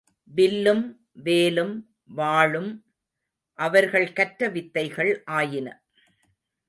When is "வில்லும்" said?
0.31-0.85